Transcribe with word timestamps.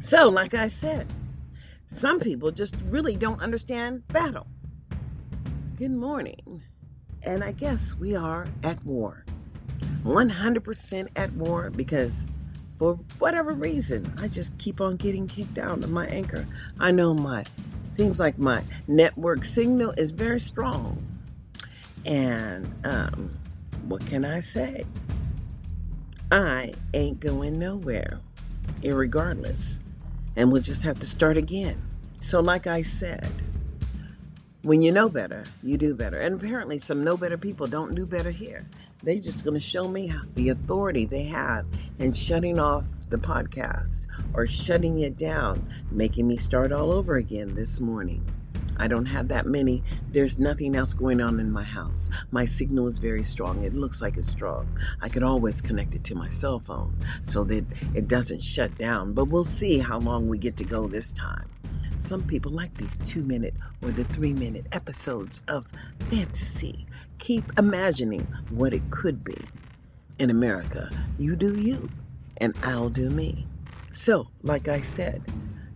So, 0.00 0.28
like 0.28 0.54
I 0.54 0.68
said, 0.68 1.06
some 1.88 2.20
people 2.20 2.52
just 2.52 2.76
really 2.86 3.16
don't 3.16 3.42
understand 3.42 4.06
battle. 4.08 4.46
Good 5.76 5.90
morning. 5.90 6.62
And 7.24 7.42
I 7.42 7.50
guess 7.50 7.96
we 7.96 8.14
are 8.14 8.46
at 8.62 8.82
war. 8.84 9.24
100% 10.04 11.08
at 11.16 11.32
war 11.32 11.70
because 11.70 12.24
for 12.76 12.94
whatever 13.18 13.52
reason, 13.52 14.12
I 14.20 14.28
just 14.28 14.56
keep 14.58 14.80
on 14.80 14.96
getting 14.96 15.26
kicked 15.26 15.58
out 15.58 15.82
of 15.82 15.90
my 15.90 16.06
anchor. 16.06 16.46
I 16.78 16.92
know 16.92 17.12
my 17.12 17.44
seems 17.82 18.20
like 18.20 18.38
my 18.38 18.62
network 18.86 19.44
signal 19.44 19.92
is 19.96 20.12
very 20.12 20.38
strong. 20.38 21.04
And 22.06 22.72
um, 22.84 23.36
what 23.88 24.06
can 24.06 24.24
I 24.24 24.40
say? 24.40 24.84
I 26.30 26.74
ain't 26.94 27.18
going 27.18 27.58
nowhere, 27.58 28.20
irregardless. 28.82 29.80
And 30.38 30.52
we'll 30.52 30.62
just 30.62 30.84
have 30.84 31.00
to 31.00 31.06
start 31.06 31.36
again. 31.36 31.82
So, 32.20 32.38
like 32.38 32.68
I 32.68 32.82
said, 32.82 33.28
when 34.62 34.82
you 34.82 34.92
know 34.92 35.08
better, 35.08 35.42
you 35.64 35.76
do 35.76 35.96
better. 35.96 36.20
And 36.20 36.40
apparently, 36.40 36.78
some 36.78 37.02
know 37.02 37.16
better 37.16 37.36
people 37.36 37.66
don't 37.66 37.96
do 37.96 38.06
better 38.06 38.30
here. 38.30 38.64
They're 39.02 39.16
just 39.16 39.42
going 39.42 39.54
to 39.54 39.60
show 39.60 39.88
me 39.88 40.12
the 40.36 40.50
authority 40.50 41.06
they 41.06 41.24
have 41.24 41.66
in 41.98 42.12
shutting 42.12 42.60
off 42.60 42.86
the 43.10 43.16
podcast 43.16 44.06
or 44.32 44.46
shutting 44.46 45.00
it 45.00 45.16
down, 45.18 45.68
making 45.90 46.28
me 46.28 46.36
start 46.36 46.70
all 46.70 46.92
over 46.92 47.16
again 47.16 47.56
this 47.56 47.80
morning. 47.80 48.24
I 48.78 48.88
don't 48.88 49.06
have 49.06 49.28
that 49.28 49.46
many. 49.46 49.82
There's 50.10 50.38
nothing 50.38 50.76
else 50.76 50.92
going 50.92 51.20
on 51.20 51.40
in 51.40 51.50
my 51.50 51.64
house. 51.64 52.08
My 52.30 52.44
signal 52.44 52.86
is 52.86 52.98
very 52.98 53.24
strong. 53.24 53.64
It 53.64 53.74
looks 53.74 54.00
like 54.00 54.16
it's 54.16 54.28
strong. 54.28 54.68
I 55.00 55.08
could 55.08 55.22
always 55.22 55.60
connect 55.60 55.94
it 55.94 56.04
to 56.04 56.14
my 56.14 56.28
cell 56.28 56.60
phone 56.60 56.96
so 57.24 57.44
that 57.44 57.64
it 57.94 58.08
doesn't 58.08 58.42
shut 58.42 58.76
down. 58.78 59.12
But 59.12 59.26
we'll 59.26 59.44
see 59.44 59.78
how 59.78 59.98
long 59.98 60.28
we 60.28 60.38
get 60.38 60.56
to 60.58 60.64
go 60.64 60.86
this 60.86 61.12
time. 61.12 61.48
Some 61.98 62.22
people 62.22 62.52
like 62.52 62.76
these 62.76 62.98
two 62.98 63.22
minute 63.22 63.54
or 63.82 63.90
the 63.90 64.04
three 64.04 64.32
minute 64.32 64.66
episodes 64.70 65.40
of 65.48 65.66
fantasy. 66.10 66.86
Keep 67.18 67.58
imagining 67.58 68.26
what 68.50 68.72
it 68.72 68.88
could 68.90 69.24
be. 69.24 69.36
In 70.20 70.30
America, 70.30 70.90
you 71.18 71.34
do 71.36 71.56
you, 71.56 71.90
and 72.36 72.54
I'll 72.62 72.88
do 72.88 73.10
me. 73.10 73.46
So, 73.92 74.28
like 74.42 74.68
I 74.68 74.80
said, 74.80 75.22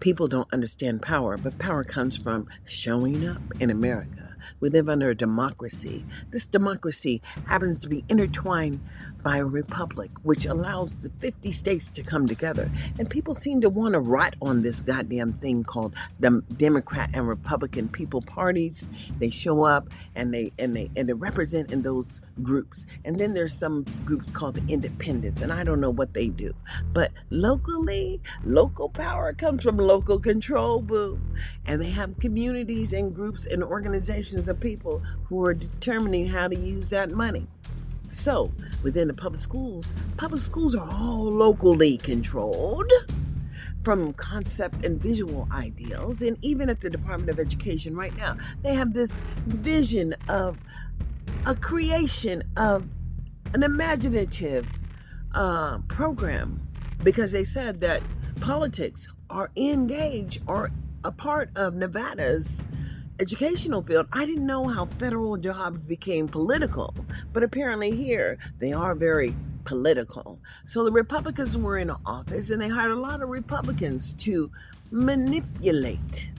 people 0.00 0.28
don't 0.28 0.52
understand 0.52 1.02
power, 1.02 1.36
but 1.36 1.58
power 1.58 1.84
comes 1.84 2.16
from 2.16 2.48
showing 2.64 3.26
up 3.26 3.42
in 3.60 3.70
America. 3.70 4.36
We 4.60 4.70
live 4.70 4.88
under 4.88 5.10
a 5.10 5.14
democracy. 5.14 6.04
This 6.30 6.46
democracy 6.46 7.22
happens 7.46 7.78
to 7.80 7.88
be 7.88 8.04
intertwined 8.08 8.80
by 9.26 9.38
a 9.38 9.44
republic, 9.44 10.08
which 10.22 10.46
allows 10.46 10.92
the 11.02 11.10
50 11.18 11.50
states 11.50 11.90
to 11.90 12.00
come 12.00 12.28
together. 12.28 12.70
And 12.96 13.10
people 13.10 13.34
seem 13.34 13.60
to 13.62 13.68
want 13.68 13.94
to 13.94 13.98
rot 13.98 14.36
on 14.40 14.62
this 14.62 14.80
goddamn 14.80 15.32
thing 15.32 15.64
called 15.64 15.96
the 16.20 16.44
Democrat 16.56 17.10
and 17.12 17.26
Republican 17.26 17.88
people 17.88 18.22
parties. 18.22 18.88
They 19.18 19.30
show 19.30 19.64
up 19.64 19.88
and 20.14 20.32
they 20.32 20.52
and 20.60 20.76
they 20.76 20.92
and 20.96 21.08
they 21.08 21.12
represent 21.12 21.72
in 21.72 21.82
those 21.82 22.20
groups. 22.40 22.86
And 23.04 23.18
then 23.18 23.34
there's 23.34 23.52
some 23.52 23.84
groups 24.04 24.30
called 24.30 24.54
the 24.54 24.72
independents, 24.72 25.42
and 25.42 25.52
I 25.52 25.64
don't 25.64 25.80
know 25.80 25.90
what 25.90 26.14
they 26.14 26.28
do. 26.28 26.54
But 26.92 27.10
locally, 27.30 28.20
local 28.44 28.88
power 28.88 29.32
comes 29.32 29.64
from 29.64 29.76
local 29.76 30.20
control, 30.20 30.80
boo. 30.80 31.18
And 31.66 31.82
they 31.82 31.90
have 31.90 32.16
communities 32.20 32.92
and 32.92 33.12
groups 33.12 33.44
and 33.44 33.64
organizations 33.64 34.48
of 34.48 34.60
people 34.60 35.02
who 35.24 35.44
are 35.44 35.54
determining 35.54 36.28
how 36.28 36.46
to 36.46 36.54
use 36.54 36.90
that 36.90 37.10
money. 37.10 37.48
So, 38.08 38.52
within 38.82 39.08
the 39.08 39.14
public 39.14 39.40
schools, 39.40 39.94
public 40.16 40.40
schools 40.40 40.74
are 40.74 40.88
all 40.88 41.24
locally 41.24 41.96
controlled 41.98 42.90
from 43.82 44.12
concept 44.14 44.84
and 44.84 45.00
visual 45.00 45.46
ideals. 45.52 46.22
And 46.22 46.36
even 46.42 46.68
at 46.68 46.80
the 46.80 46.90
Department 46.90 47.30
of 47.30 47.38
Education 47.38 47.94
right 47.94 48.16
now, 48.16 48.36
they 48.62 48.74
have 48.74 48.92
this 48.92 49.16
vision 49.46 50.14
of 50.28 50.58
a 51.46 51.54
creation 51.54 52.42
of 52.56 52.88
an 53.54 53.62
imaginative 53.62 54.66
uh, 55.34 55.78
program 55.88 56.60
because 57.04 57.30
they 57.30 57.44
said 57.44 57.80
that 57.80 58.02
politics 58.40 59.06
are 59.30 59.50
engaged 59.56 60.42
or 60.46 60.70
a 61.04 61.12
part 61.12 61.50
of 61.56 61.74
Nevada's 61.74 62.66
educational 63.18 63.82
field, 63.82 64.06
I 64.12 64.26
didn't 64.26 64.46
know 64.46 64.66
how 64.66 64.86
federal 64.98 65.36
jobs 65.36 65.78
became 65.78 66.28
political, 66.28 66.94
but 67.32 67.42
apparently 67.42 67.90
here 67.90 68.38
they 68.58 68.72
are 68.72 68.94
very 68.94 69.34
political. 69.64 70.38
So 70.64 70.84
the 70.84 70.92
Republicans 70.92 71.56
were 71.56 71.78
in 71.78 71.90
office 72.04 72.50
and 72.50 72.60
they 72.60 72.68
hired 72.68 72.92
a 72.92 72.96
lot 72.96 73.22
of 73.22 73.28
Republicans 73.28 74.14
to 74.14 74.50
manipulate 74.90 76.30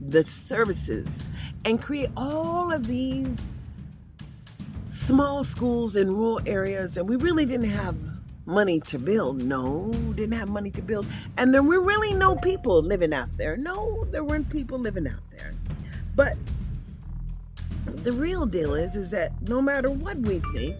the 0.00 0.24
services 0.24 1.24
and 1.64 1.80
create 1.82 2.10
all 2.16 2.72
of 2.72 2.86
these 2.86 3.36
small 4.88 5.42
schools 5.42 5.96
in 5.96 6.14
rural 6.14 6.40
areas 6.46 6.96
and 6.96 7.08
we 7.08 7.16
really 7.16 7.44
didn't 7.44 7.70
have 7.70 7.96
money 8.46 8.78
to 8.80 8.98
build. 8.98 9.42
No, 9.42 9.90
didn't 10.14 10.38
have 10.38 10.48
money 10.48 10.70
to 10.70 10.82
build. 10.82 11.06
And 11.36 11.52
there 11.52 11.62
were 11.62 11.80
really 11.80 12.14
no 12.14 12.36
people 12.36 12.80
living 12.80 13.12
out 13.12 13.36
there. 13.36 13.56
No, 13.56 14.04
there 14.10 14.22
weren't 14.22 14.48
people 14.50 14.78
living 14.78 15.06
out 15.06 15.22
there. 15.30 15.52
But 16.16 16.36
the 18.02 18.12
real 18.12 18.46
deal 18.46 18.74
is 18.74 18.96
is 18.96 19.10
that 19.10 19.32
no 19.48 19.60
matter 19.62 19.90
what 19.90 20.16
we 20.16 20.40
think, 20.54 20.76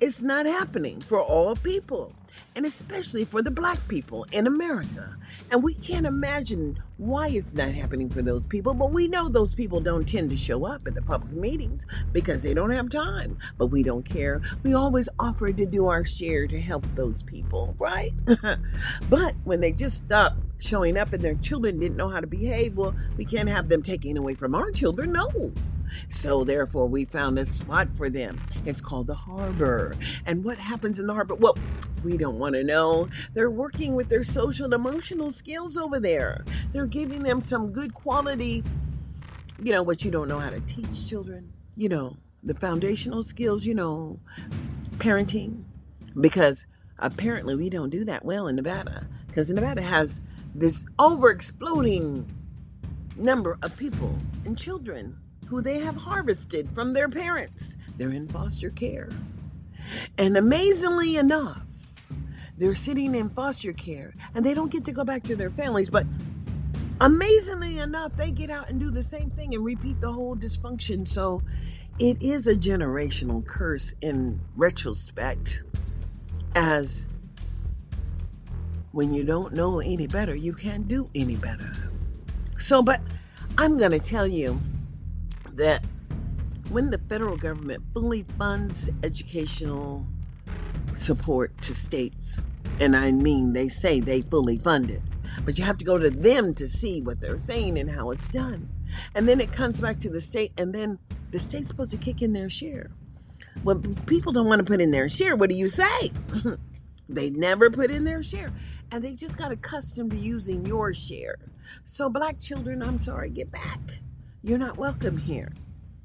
it's 0.00 0.22
not 0.22 0.46
happening 0.46 1.00
for 1.00 1.20
all 1.20 1.56
people, 1.56 2.14
and 2.56 2.66
especially 2.66 3.24
for 3.24 3.42
the 3.42 3.50
black 3.50 3.78
people 3.88 4.26
in 4.32 4.46
America. 4.46 5.16
And 5.50 5.62
we 5.62 5.74
can't 5.74 6.06
imagine 6.06 6.80
why 6.96 7.28
it's 7.28 7.54
not 7.54 7.72
happening 7.72 8.08
for 8.08 8.22
those 8.22 8.46
people, 8.46 8.74
but 8.74 8.92
we 8.92 9.08
know 9.08 9.28
those 9.28 9.54
people 9.54 9.80
don't 9.80 10.08
tend 10.08 10.30
to 10.30 10.36
show 10.36 10.64
up 10.64 10.86
at 10.86 10.94
the 10.94 11.02
public 11.02 11.32
meetings 11.32 11.86
because 12.12 12.42
they 12.42 12.54
don't 12.54 12.70
have 12.70 12.88
time. 12.88 13.38
But 13.58 13.66
we 13.66 13.82
don't 13.82 14.04
care. 14.04 14.42
We 14.62 14.74
always 14.74 15.08
offer 15.18 15.52
to 15.52 15.66
do 15.66 15.88
our 15.88 16.04
share 16.04 16.46
to 16.46 16.60
help 16.60 16.86
those 16.88 17.22
people, 17.22 17.74
right? 17.78 18.12
but 19.10 19.34
when 19.44 19.60
they 19.60 19.72
just 19.72 20.04
stop 20.04 20.36
showing 20.58 20.96
up 20.96 21.12
and 21.12 21.22
their 21.22 21.34
children 21.36 21.78
didn't 21.78 21.96
know 21.96 22.08
how 22.08 22.20
to 22.20 22.26
behave, 22.26 22.76
well, 22.76 22.94
we 23.16 23.24
can't 23.24 23.48
have 23.48 23.68
them 23.68 23.82
taken 23.82 24.16
away 24.16 24.34
from 24.34 24.54
our 24.54 24.70
children. 24.70 25.12
No. 25.12 25.52
So 26.08 26.44
therefore, 26.44 26.86
we 26.86 27.04
found 27.04 27.38
a 27.38 27.46
spot 27.46 27.88
for 27.96 28.08
them. 28.10 28.40
It's 28.64 28.80
called 28.80 29.06
the 29.06 29.14
harbor. 29.14 29.94
And 30.26 30.44
what 30.44 30.58
happens 30.58 30.98
in 30.98 31.06
the 31.06 31.14
harbor? 31.14 31.34
Well, 31.34 31.56
we 32.02 32.16
don't 32.16 32.38
want 32.38 32.54
to 32.54 32.64
know. 32.64 33.08
They're 33.34 33.50
working 33.50 33.94
with 33.94 34.08
their 34.08 34.24
social 34.24 34.64
and 34.64 34.74
emotional 34.74 35.30
skills 35.30 35.76
over 35.76 36.00
there. 36.00 36.44
They're 36.72 36.86
giving 36.86 37.22
them 37.22 37.40
some 37.42 37.72
good 37.72 37.94
quality, 37.94 38.62
you 39.62 39.72
know, 39.72 39.82
what 39.82 40.04
you 40.04 40.10
don't 40.10 40.28
know 40.28 40.38
how 40.38 40.50
to 40.50 40.60
teach 40.60 41.06
children, 41.06 41.52
you 41.76 41.88
know, 41.88 42.16
the 42.42 42.54
foundational 42.54 43.22
skills, 43.22 43.66
you 43.66 43.74
know, 43.74 44.18
parenting. 44.98 45.64
Because 46.20 46.66
apparently 46.98 47.54
we 47.54 47.70
don't 47.70 47.90
do 47.90 48.04
that 48.04 48.24
well 48.24 48.48
in 48.48 48.56
Nevada. 48.56 49.06
Because 49.26 49.50
Nevada 49.50 49.82
has 49.82 50.20
this 50.54 50.84
over 50.98 51.30
exploding 51.30 52.26
number 53.16 53.58
of 53.62 53.76
people 53.76 54.16
and 54.44 54.56
children 54.58 55.16
who 55.50 55.60
they 55.60 55.80
have 55.80 55.96
harvested 55.96 56.70
from 56.72 56.92
their 56.92 57.08
parents. 57.08 57.76
They're 57.96 58.12
in 58.12 58.28
foster 58.28 58.70
care. 58.70 59.08
And 60.16 60.36
amazingly 60.36 61.16
enough, 61.16 61.66
they're 62.56 62.76
sitting 62.76 63.16
in 63.16 63.30
foster 63.30 63.72
care 63.72 64.14
and 64.34 64.46
they 64.46 64.54
don't 64.54 64.70
get 64.70 64.84
to 64.84 64.92
go 64.92 65.04
back 65.04 65.24
to 65.24 65.34
their 65.34 65.50
families, 65.50 65.90
but 65.90 66.06
amazingly 67.00 67.78
enough, 67.78 68.16
they 68.16 68.30
get 68.30 68.48
out 68.48 68.70
and 68.70 68.78
do 68.78 68.92
the 68.92 69.02
same 69.02 69.28
thing 69.30 69.56
and 69.56 69.64
repeat 69.64 70.00
the 70.00 70.12
whole 70.12 70.36
dysfunction. 70.36 71.06
So 71.06 71.42
it 71.98 72.22
is 72.22 72.46
a 72.46 72.54
generational 72.54 73.44
curse 73.44 73.92
in 74.02 74.40
retrospect, 74.54 75.64
as 76.54 77.08
when 78.92 79.12
you 79.12 79.24
don't 79.24 79.52
know 79.52 79.80
any 79.80 80.06
better, 80.06 80.36
you 80.36 80.52
can't 80.52 80.86
do 80.86 81.10
any 81.16 81.34
better. 81.36 81.72
So, 82.58 82.82
but 82.82 83.00
I'm 83.58 83.76
going 83.76 83.90
to 83.92 83.98
tell 83.98 84.28
you 84.28 84.60
that 85.60 85.84
when 86.70 86.88
the 86.88 86.98
federal 86.98 87.36
government 87.36 87.82
fully 87.92 88.24
funds 88.38 88.88
educational 89.02 90.06
support 90.96 91.60
to 91.62 91.74
states, 91.74 92.40
and 92.80 92.96
I 92.96 93.12
mean 93.12 93.52
they 93.52 93.68
say 93.68 94.00
they 94.00 94.22
fully 94.22 94.56
fund 94.56 94.90
it, 94.90 95.02
but 95.44 95.58
you 95.58 95.64
have 95.64 95.76
to 95.78 95.84
go 95.84 95.98
to 95.98 96.08
them 96.08 96.54
to 96.54 96.66
see 96.66 97.02
what 97.02 97.20
they're 97.20 97.38
saying 97.38 97.78
and 97.78 97.90
how 97.90 98.10
it's 98.10 98.28
done. 98.28 98.70
And 99.14 99.28
then 99.28 99.38
it 99.38 99.52
comes 99.52 99.82
back 99.82 100.00
to 100.00 100.08
the 100.08 100.20
state, 100.20 100.52
and 100.56 100.74
then 100.74 100.98
the 101.30 101.38
state's 101.38 101.68
supposed 101.68 101.90
to 101.90 101.98
kick 101.98 102.22
in 102.22 102.32
their 102.32 102.48
share. 102.48 102.90
When 103.62 103.94
people 104.06 104.32
don't 104.32 104.46
want 104.46 104.60
to 104.60 104.64
put 104.64 104.80
in 104.80 104.90
their 104.90 105.10
share, 105.10 105.36
what 105.36 105.50
do 105.50 105.56
you 105.56 105.68
say? 105.68 106.10
they 107.08 107.30
never 107.30 107.70
put 107.70 107.90
in 107.90 108.04
their 108.04 108.22
share. 108.22 108.50
And 108.92 109.04
they 109.04 109.12
just 109.12 109.36
got 109.36 109.52
accustomed 109.52 110.12
to 110.12 110.16
using 110.16 110.64
your 110.64 110.94
share. 110.94 111.36
So, 111.84 112.08
black 112.08 112.40
children, 112.40 112.82
I'm 112.82 112.98
sorry, 112.98 113.28
get 113.28 113.52
back. 113.52 113.78
You're 114.42 114.56
not 114.56 114.78
welcome 114.78 115.18
here. 115.18 115.52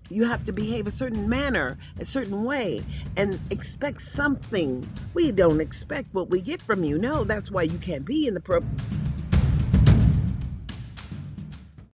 You 0.09 0.25
have 0.25 0.43
to 0.43 0.51
behave 0.51 0.87
a 0.87 0.91
certain 0.91 1.29
manner, 1.29 1.77
a 1.99 2.05
certain 2.05 2.43
way, 2.43 2.81
and 3.15 3.39
expect 3.49 4.01
something. 4.01 4.85
We 5.13 5.31
don't 5.31 5.61
expect 5.61 6.13
what 6.13 6.29
we 6.29 6.41
get 6.41 6.61
from 6.61 6.83
you. 6.83 6.97
No, 6.97 7.23
that's 7.23 7.49
why 7.49 7.61
you 7.63 7.77
can't 7.77 8.03
be 8.03 8.27
in 8.27 8.33
the 8.33 8.41
pro- 8.41 8.61